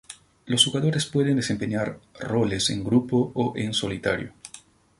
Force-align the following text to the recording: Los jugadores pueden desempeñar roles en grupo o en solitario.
Los 0.47 0.65
jugadores 0.65 1.05
pueden 1.05 1.35
desempeñar 1.35 1.99
roles 2.19 2.71
en 2.71 2.83
grupo 2.83 3.31
o 3.35 3.53
en 3.55 3.71
solitario. 3.71 4.33